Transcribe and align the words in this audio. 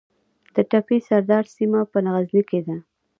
د 0.55 0.57
تپې 0.71 0.97
سردار 1.07 1.43
سیمه 1.55 1.81
په 1.91 1.99
غزني 2.13 2.41
کې 2.49 2.59
ده 2.65 2.75